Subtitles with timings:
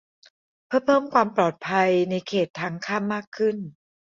[0.65, 3.57] เพื่อเพิ่มความปลอดภัยในเขตทางข้ามมากขึ้น